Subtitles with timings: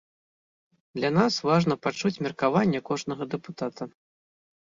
[0.99, 3.83] Для нас важна пачуць меркаванне кожнага дэпутата.